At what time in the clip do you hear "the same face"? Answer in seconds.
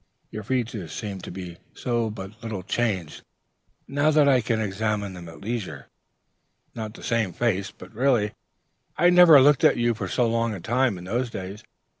6.95-7.69